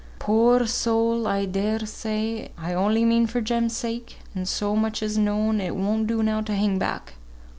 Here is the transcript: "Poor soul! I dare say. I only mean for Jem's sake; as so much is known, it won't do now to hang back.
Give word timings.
"Poor 0.17 0.65
soul! 0.65 1.27
I 1.27 1.45
dare 1.45 1.85
say. 1.85 2.49
I 2.57 2.73
only 2.73 3.05
mean 3.05 3.27
for 3.27 3.39
Jem's 3.39 3.77
sake; 3.77 4.17
as 4.35 4.49
so 4.49 4.75
much 4.75 5.03
is 5.03 5.15
known, 5.15 5.61
it 5.61 5.75
won't 5.75 6.07
do 6.07 6.23
now 6.23 6.41
to 6.41 6.55
hang 6.55 6.79
back. 6.79 7.13